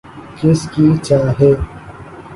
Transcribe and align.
کس 0.37 0.59
کی 0.71 0.85
چاہ 1.05 1.27
ہے 1.39 1.51